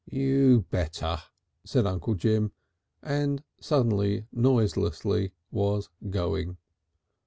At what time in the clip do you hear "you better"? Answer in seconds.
0.09-1.19